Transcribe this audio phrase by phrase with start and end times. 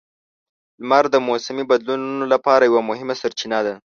[0.81, 3.73] لمر د موسمي بدلونونو لپاره یوه مهمه سرچینه ده.